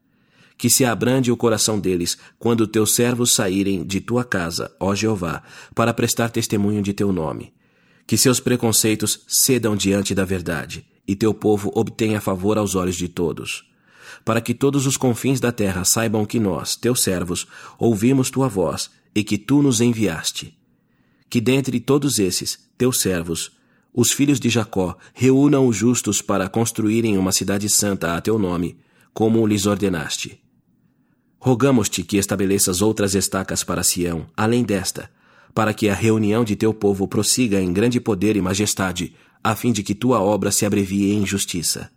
que 0.56 0.70
se 0.70 0.84
abrande 0.84 1.30
o 1.30 1.36
coração 1.36 1.78
deles 1.78 2.16
quando 2.38 2.66
teus 2.66 2.94
servos 2.94 3.34
saírem 3.34 3.84
de 3.84 4.00
tua 4.00 4.24
casa, 4.24 4.74
ó 4.80 4.94
Jeová, 4.94 5.42
para 5.74 5.92
prestar 5.92 6.30
testemunho 6.30 6.82
de 6.82 6.92
teu 6.92 7.12
nome. 7.12 7.52
Que 8.06 8.16
seus 8.16 8.40
preconceitos 8.40 9.20
cedam 9.26 9.76
diante 9.76 10.14
da 10.14 10.24
verdade, 10.24 10.86
e 11.06 11.14
teu 11.14 11.34
povo 11.34 11.70
obtenha 11.74 12.20
favor 12.20 12.56
aos 12.56 12.74
olhos 12.74 12.96
de 12.96 13.08
todos. 13.08 13.64
Para 14.24 14.40
que 14.40 14.54
todos 14.54 14.86
os 14.86 14.96
confins 14.96 15.40
da 15.40 15.52
terra 15.52 15.84
saibam 15.84 16.24
que 16.24 16.40
nós, 16.40 16.76
teus 16.76 17.02
servos, 17.02 17.46
ouvimos 17.78 18.30
tua 18.30 18.48
voz 18.48 18.90
e 19.14 19.22
que 19.22 19.36
tu 19.36 19.62
nos 19.62 19.80
enviaste. 19.80 20.56
Que 21.28 21.40
dentre 21.40 21.80
todos 21.80 22.18
esses, 22.18 22.58
teus 22.78 23.00
servos, 23.00 23.52
os 23.92 24.12
filhos 24.12 24.38
de 24.38 24.48
Jacó 24.48 24.96
reúnam 25.14 25.66
os 25.66 25.76
justos 25.76 26.22
para 26.22 26.48
construírem 26.48 27.16
uma 27.16 27.32
cidade 27.32 27.68
santa 27.68 28.14
a 28.14 28.20
teu 28.20 28.38
nome, 28.38 28.78
como 29.12 29.46
lhes 29.46 29.66
ordenaste. 29.66 30.45
Rogamos-te 31.38 32.02
que 32.02 32.16
estabeleças 32.16 32.82
outras 32.82 33.14
estacas 33.14 33.62
para 33.62 33.82
Sião, 33.82 34.26
além 34.36 34.64
desta, 34.64 35.10
para 35.54 35.72
que 35.72 35.88
a 35.88 35.94
reunião 35.94 36.44
de 36.44 36.56
teu 36.56 36.74
povo 36.74 37.06
prossiga 37.06 37.60
em 37.60 37.72
grande 37.72 38.00
poder 38.00 38.36
e 38.36 38.42
majestade, 38.42 39.14
a 39.42 39.54
fim 39.54 39.72
de 39.72 39.82
que 39.82 39.94
tua 39.94 40.20
obra 40.20 40.50
se 40.50 40.66
abrevie 40.66 41.12
em 41.12 41.24
justiça. 41.24 41.90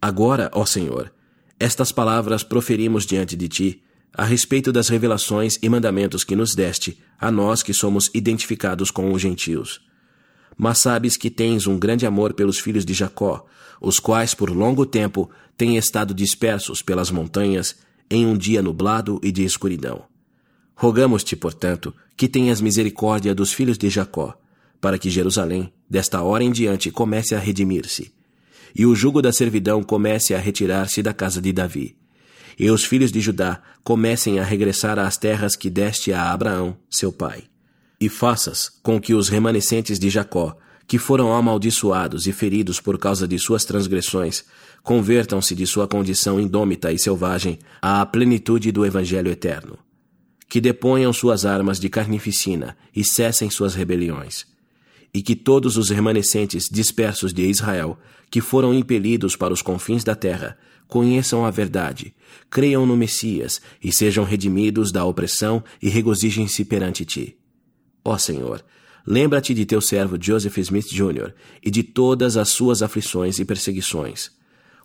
Agora, 0.00 0.50
ó 0.54 0.64
Senhor, 0.64 1.12
estas 1.58 1.92
palavras 1.92 2.42
proferimos 2.42 3.04
diante 3.04 3.36
de 3.36 3.48
ti, 3.48 3.82
a 4.14 4.24
respeito 4.24 4.72
das 4.72 4.88
revelações 4.88 5.58
e 5.62 5.68
mandamentos 5.68 6.24
que 6.24 6.34
nos 6.34 6.54
deste, 6.54 6.98
a 7.18 7.30
nós 7.30 7.62
que 7.62 7.74
somos 7.74 8.10
identificados 8.14 8.90
com 8.90 9.12
os 9.12 9.20
gentios. 9.20 9.80
Mas 10.56 10.78
sabes 10.78 11.16
que 11.16 11.30
tens 11.30 11.66
um 11.66 11.78
grande 11.78 12.06
amor 12.06 12.34
pelos 12.34 12.58
filhos 12.58 12.84
de 12.84 12.94
Jacó, 12.94 13.46
os 13.80 14.00
quais 14.00 14.34
por 14.34 14.50
longo 14.50 14.84
tempo 14.84 15.30
têm 15.56 15.76
estado 15.76 16.14
dispersos 16.14 16.82
pelas 16.82 17.10
montanhas 17.10 17.76
em 18.10 18.26
um 18.26 18.36
dia 18.36 18.60
nublado 18.60 19.20
e 19.22 19.30
de 19.30 19.44
escuridão. 19.44 20.04
Rogamos-te, 20.74 21.36
portanto, 21.36 21.94
que 22.16 22.28
tenhas 22.28 22.60
misericórdia 22.60 23.34
dos 23.34 23.52
filhos 23.52 23.78
de 23.78 23.88
Jacó, 23.88 24.36
para 24.80 24.98
que 24.98 25.10
Jerusalém, 25.10 25.72
desta 25.88 26.22
hora 26.22 26.42
em 26.42 26.50
diante, 26.50 26.90
comece 26.90 27.34
a 27.34 27.38
redimir-se, 27.38 28.12
e 28.74 28.86
o 28.86 28.94
jugo 28.94 29.20
da 29.20 29.32
servidão 29.32 29.82
comece 29.82 30.34
a 30.34 30.38
retirar-se 30.38 31.02
da 31.02 31.12
casa 31.12 31.40
de 31.40 31.52
Davi, 31.52 31.96
e 32.58 32.70
os 32.70 32.84
filhos 32.84 33.12
de 33.12 33.20
Judá 33.20 33.62
comecem 33.82 34.38
a 34.38 34.44
regressar 34.44 34.98
às 34.98 35.16
terras 35.16 35.56
que 35.56 35.70
deste 35.70 36.12
a 36.12 36.32
Abraão, 36.32 36.76
seu 36.90 37.12
pai. 37.12 37.44
E 38.00 38.08
faças 38.08 38.70
com 38.82 39.00
que 39.00 39.14
os 39.14 39.28
remanescentes 39.28 39.98
de 39.98 40.10
Jacó, 40.10 40.56
que 40.90 40.98
foram 40.98 41.32
amaldiçoados 41.32 42.26
e 42.26 42.32
feridos 42.32 42.80
por 42.80 42.98
causa 42.98 43.28
de 43.28 43.38
suas 43.38 43.64
transgressões, 43.64 44.44
convertam-se 44.82 45.54
de 45.54 45.64
sua 45.64 45.86
condição 45.86 46.40
indômita 46.40 46.90
e 46.90 46.98
selvagem 46.98 47.60
à 47.80 48.04
plenitude 48.04 48.72
do 48.72 48.84
Evangelho 48.84 49.30
eterno. 49.30 49.78
Que 50.48 50.60
deponham 50.60 51.12
suas 51.12 51.46
armas 51.46 51.78
de 51.78 51.88
carnificina 51.88 52.76
e 52.92 53.04
cessem 53.04 53.48
suas 53.48 53.76
rebeliões. 53.76 54.48
E 55.14 55.22
que 55.22 55.36
todos 55.36 55.76
os 55.76 55.90
remanescentes 55.90 56.68
dispersos 56.68 57.32
de 57.32 57.46
Israel, 57.46 57.96
que 58.28 58.40
foram 58.40 58.74
impelidos 58.74 59.36
para 59.36 59.54
os 59.54 59.62
confins 59.62 60.02
da 60.02 60.16
terra, 60.16 60.58
conheçam 60.88 61.46
a 61.46 61.52
verdade, 61.52 62.12
creiam 62.50 62.84
no 62.84 62.96
Messias 62.96 63.60
e 63.80 63.92
sejam 63.92 64.24
redimidos 64.24 64.90
da 64.90 65.04
opressão 65.04 65.62
e 65.80 65.88
regozijem-se 65.88 66.64
perante 66.64 67.04
ti. 67.04 67.36
Ó 68.04 68.18
Senhor, 68.18 68.64
lembra-te 69.06 69.54
de 69.54 69.64
teu 69.64 69.80
servo 69.80 70.16
Joseph 70.20 70.58
Smith 70.58 70.88
Jr. 70.88 71.32
e 71.62 71.70
de 71.70 71.82
todas 71.82 72.36
as 72.36 72.50
suas 72.50 72.82
aflições 72.82 73.38
e 73.38 73.44
perseguições 73.44 74.30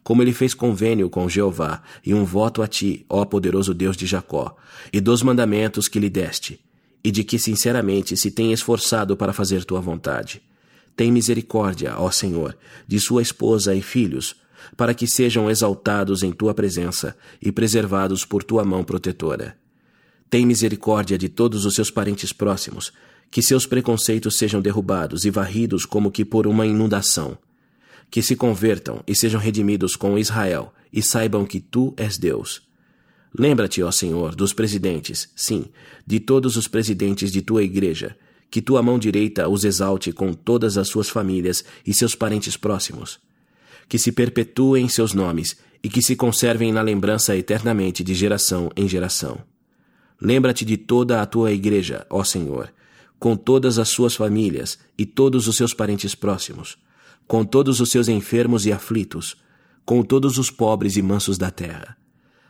como 0.05 0.21
ele 0.21 0.33
fez 0.33 0.53
convênio 0.53 1.09
com 1.09 1.27
Jeová 1.27 1.81
e 2.05 2.13
um 2.13 2.23
voto 2.23 2.61
a 2.61 2.67
ti, 2.67 3.03
ó 3.09 3.25
poderoso 3.25 3.73
Deus 3.73 3.97
de 3.97 4.05
Jacó, 4.05 4.55
e 4.93 5.01
dos 5.01 5.23
mandamentos 5.23 5.87
que 5.87 5.99
lhe 5.99 6.11
deste, 6.11 6.59
e 7.03 7.09
de 7.09 7.23
que 7.23 7.39
sinceramente 7.39 8.15
se 8.15 8.29
tem 8.29 8.53
esforçado 8.53 9.17
para 9.17 9.33
fazer 9.33 9.65
tua 9.65 9.81
vontade. 9.81 10.43
Tem 10.95 11.11
misericórdia, 11.11 11.95
ó 11.97 12.11
Senhor, 12.11 12.55
de 12.87 12.99
sua 12.99 13.23
esposa 13.23 13.73
e 13.73 13.81
filhos, 13.81 14.35
para 14.77 14.93
que 14.93 15.07
sejam 15.07 15.49
exaltados 15.49 16.21
em 16.21 16.31
tua 16.31 16.53
presença 16.53 17.17
e 17.41 17.51
preservados 17.51 18.23
por 18.23 18.43
tua 18.43 18.63
mão 18.63 18.83
protetora. 18.83 19.57
Tem 20.29 20.45
misericórdia 20.45 21.17
de 21.17 21.29
todos 21.29 21.65
os 21.65 21.73
seus 21.73 21.89
parentes 21.89 22.31
próximos, 22.31 22.93
que 23.35 23.41
seus 23.41 23.65
preconceitos 23.65 24.37
sejam 24.37 24.61
derrubados 24.61 25.25
e 25.25 25.29
varridos 25.29 25.85
como 25.85 26.09
que 26.09 26.23
por 26.23 26.47
uma 26.47 26.65
inundação 26.65 27.37
que 28.09 28.21
se 28.21 28.33
convertam 28.33 29.03
e 29.05 29.13
sejam 29.13 29.41
redimidos 29.41 29.97
com 29.97 30.17
Israel 30.17 30.73
e 30.93 31.03
saibam 31.03 31.45
que 31.45 31.59
tu 31.59 31.93
és 31.97 32.17
Deus. 32.17 32.61
Lembra-te, 33.37 33.83
ó 33.83 33.91
Senhor, 33.91 34.33
dos 34.35 34.53
presidentes, 34.53 35.29
sim, 35.35 35.65
de 36.07 36.17
todos 36.21 36.55
os 36.55 36.69
presidentes 36.69 37.29
de 37.29 37.41
tua 37.41 37.61
igreja, 37.61 38.15
que 38.49 38.61
tua 38.61 38.81
mão 38.81 38.97
direita 38.97 39.49
os 39.49 39.65
exalte 39.65 40.13
com 40.13 40.31
todas 40.31 40.77
as 40.77 40.87
suas 40.87 41.09
famílias 41.09 41.65
e 41.85 41.93
seus 41.93 42.15
parentes 42.15 42.55
próximos. 42.55 43.19
Que 43.89 43.99
se 43.99 44.13
perpetuem 44.13 44.87
seus 44.87 45.13
nomes 45.13 45.57
e 45.83 45.89
que 45.89 46.01
se 46.01 46.15
conservem 46.15 46.71
na 46.71 46.81
lembrança 46.81 47.35
eternamente 47.35 48.01
de 48.01 48.13
geração 48.13 48.71
em 48.77 48.87
geração. 48.87 49.39
Lembra-te 50.21 50.63
de 50.63 50.77
toda 50.77 51.21
a 51.21 51.25
tua 51.25 51.51
igreja, 51.51 52.07
ó 52.09 52.23
Senhor, 52.23 52.71
com 53.19 53.35
todas 53.35 53.79
as 53.79 53.89
suas 53.89 54.15
famílias 54.15 54.77
e 54.97 55.05
todos 55.05 55.47
os 55.47 55.55
seus 55.55 55.73
parentes 55.73 56.13
próximos 56.15 56.77
com 57.27 57.43
todos 57.43 57.79
os 57.79 57.89
seus 57.89 58.07
enfermos 58.07 58.65
e 58.65 58.71
aflitos, 58.71 59.35
com 59.85 60.03
todos 60.03 60.37
os 60.37 60.49
pobres 60.49 60.95
e 60.95 61.01
mansos 61.01 61.37
da 61.37 61.49
terra, 61.49 61.97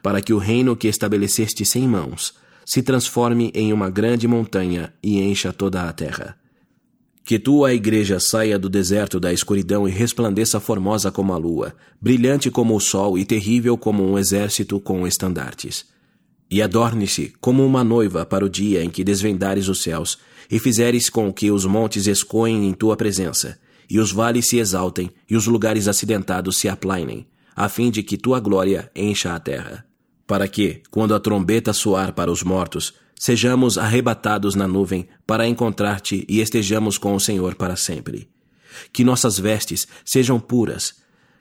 para 0.02 0.22
que 0.22 0.34
o 0.34 0.38
reino 0.38 0.76
que 0.76 0.88
estabeleceste 0.88 1.66
sem 1.66 1.88
mãos 1.88 2.34
se 2.66 2.82
transforme 2.82 3.52
em 3.54 3.72
uma 3.72 3.90
grande 3.90 4.28
montanha 4.28 4.94
e 5.02 5.22
encha 5.22 5.54
toda 5.54 5.84
a 5.84 5.94
terra. 5.94 6.38
Que 7.24 7.40
tua 7.40 7.74
igreja 7.74 8.20
saia 8.20 8.58
do 8.58 8.70
deserto 8.70 9.20
da 9.20 9.34
escuridão 9.34 9.88
e 9.88 9.92
resplandeça 9.92 10.60
formosa 10.60 11.12
como 11.12 11.34
a 11.34 11.38
lua, 11.38 11.76
brilhante 12.00 12.52
como 12.52 12.76
o 12.76 12.80
sol 12.80 13.18
e 13.18 13.26
terrível 13.26 13.78
como 13.78 14.04
um 14.04 14.18
exército 14.18 14.80
com 14.80 15.08
estandartes. 15.08 15.86
E 16.50 16.62
adorne-se 16.62 17.34
como 17.42 17.66
uma 17.66 17.84
noiva 17.84 18.26
para 18.26 18.46
o 18.46 18.50
dia 18.50 18.84
em 18.84 18.90
que 18.90 19.04
desvendares 19.04 19.68
os 19.68 19.82
céus 19.82 20.18
e 20.50 20.60
fizeres 20.60 21.10
com 21.10 21.34
que 21.34 21.50
os 21.50 21.66
montes 21.66 22.06
escoem 22.08 22.68
em 22.68 22.74
tua 22.74 22.96
presença, 22.96 23.58
e 23.90 24.00
os 24.00 24.12
vales 24.12 24.48
se 24.48 24.58
exaltem, 24.58 25.10
e 25.30 25.36
os 25.36 25.48
lugares 25.48 25.88
acidentados 25.88 26.58
se 26.58 26.70
aplainem, 26.70 27.26
a 27.56 27.68
fim 27.68 27.90
de 27.90 28.04
que 28.04 28.18
tua 28.18 28.40
glória 28.40 28.92
encha 28.96 29.34
a 29.34 29.40
terra. 29.40 29.86
Para 30.28 30.48
que, 30.48 30.82
quando 30.90 31.14
a 31.16 31.20
trombeta 31.20 31.74
soar 31.74 32.14
para 32.14 32.32
os 32.32 32.44
mortos, 32.44 32.94
sejamos 33.16 33.78
arrebatados 33.78 34.56
na 34.56 34.68
nuvem 34.68 35.08
para 35.26 35.48
encontrar-te 35.48 36.26
e 36.28 36.42
estejamos 36.42 36.98
com 36.98 37.16
o 37.16 37.20
Senhor 37.20 37.56
para 37.56 37.76
sempre. 37.76 38.30
que 38.92 39.06
nossas 39.06 39.40
vestes 39.40 39.88
sejam 40.04 40.38
puras, 40.38 40.96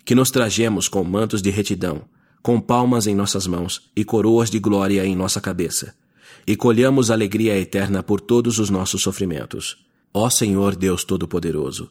que 0.05 0.15
nos 0.15 0.31
trajemos 0.31 0.87
com 0.87 1.03
mantos 1.03 1.43
de 1.43 1.51
retidão, 1.51 2.03
com 2.45 2.61
palmas 2.61 3.07
em 3.07 3.15
nossas 3.15 3.47
mãos 3.47 3.91
e 3.97 4.05
coroas 4.05 4.51
de 4.51 4.59
glória 4.59 5.03
em 5.07 5.17
nossa 5.17 5.41
cabeça, 5.41 5.95
e 6.47 6.55
colhamos 6.55 7.11
alegria 7.11 7.59
eterna 7.59 8.03
por 8.03 8.21
todos 8.21 8.59
os 8.59 8.69
nossos 8.69 9.01
sofrimentos. 9.01 9.79
Ó 10.13 10.29
Senhor 10.29 10.77
Deus 10.77 11.05
Todo-Poderoso, 11.05 11.91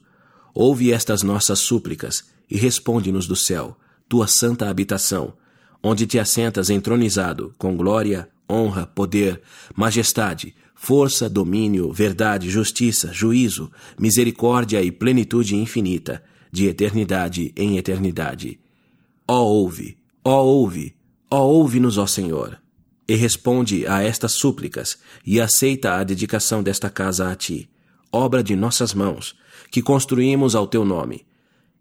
ouve 0.54 0.92
estas 0.92 1.24
nossas 1.24 1.58
súplicas 1.58 2.26
e 2.48 2.56
responde-nos 2.56 3.26
do 3.26 3.36
céu, 3.36 3.76
tua 4.08 4.28
santa 4.28 4.70
habitação, 4.70 5.34
onde 5.82 6.06
te 6.06 6.20
assentas 6.20 6.70
entronizado, 6.70 7.52
com 7.58 7.76
glória, 7.76 8.30
honra, 8.48 8.86
poder, 8.86 9.42
majestade, 9.76 10.56
força, 10.76 11.28
domínio, 11.28 11.92
verdade, 11.92 12.48
justiça, 12.52 13.12
juízo, 13.12 13.72
misericórdia 13.98 14.84
e 14.84 14.92
plenitude 14.92 15.56
infinita, 15.56 16.24
de 16.52 16.68
eternidade 16.68 17.52
em 17.58 17.80
eternidade. 17.80 18.60
Ó 19.28 19.42
ouve, 19.42 19.98
ó 20.24 20.44
ouve, 20.44 20.96
ó 21.30 21.42
ouve-nos, 21.42 21.98
ó 21.98 22.06
Senhor, 22.06 22.60
e 23.08 23.16
responde 23.16 23.86
a 23.88 24.02
estas 24.02 24.34
súplicas 24.34 24.98
e 25.26 25.40
aceita 25.40 25.96
a 25.96 26.04
dedicação 26.04 26.64
desta 26.64 26.90
casa 26.90 27.30
a 27.32 27.36
ti, 27.36 27.70
obra 28.12 28.44
de 28.44 28.56
nossas 28.56 28.94
mãos, 28.94 29.36
que 29.72 29.82
construímos 29.82 30.56
ao 30.56 30.68
teu 30.68 30.86
nome, 30.86 31.26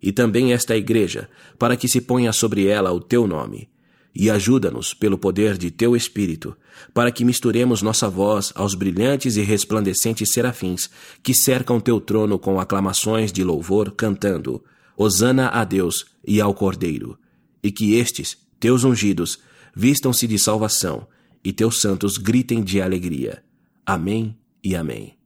e 0.02 0.10
também 0.12 0.52
esta 0.52 0.76
igreja, 0.76 1.28
para 1.58 1.76
que 1.76 1.88
se 1.88 2.00
ponha 2.00 2.32
sobre 2.32 2.66
ela 2.66 2.92
o 2.92 3.00
teu 3.00 3.26
nome 3.26 3.68
e 4.14 4.30
ajuda-nos 4.30 4.92
pelo 4.92 5.16
poder 5.16 5.56
de 5.56 5.70
teu 5.70 5.96
Espírito, 5.96 6.56
para 6.92 7.10
que 7.10 7.24
misturemos 7.24 7.82
nossa 7.82 8.08
voz 8.08 8.52
aos 8.54 8.74
brilhantes 8.74 9.36
e 9.36 9.42
resplandecentes 9.42 10.32
serafins 10.32 10.90
que 11.22 11.34
cercam 11.34 11.80
teu 11.80 12.00
trono 12.00 12.38
com 12.38 12.60
aclamações 12.60 13.32
de 13.32 13.42
louvor, 13.42 13.92
cantando: 13.92 14.62
Hosana 14.96 15.48
a 15.48 15.64
Deus 15.64 16.06
e 16.26 16.40
ao 16.40 16.52
Cordeiro, 16.52 17.18
e 17.62 17.70
que 17.70 17.94
estes, 17.94 18.36
teus 18.58 18.84
ungidos, 18.84 19.38
vistam-se 19.74 20.26
de 20.26 20.38
salvação, 20.38 21.06
e 21.44 21.52
teus 21.52 21.80
santos 21.80 22.18
gritem 22.18 22.62
de 22.62 22.80
alegria. 22.80 23.42
Amém 23.84 24.36
e 24.62 24.76
Amém. 24.76 25.21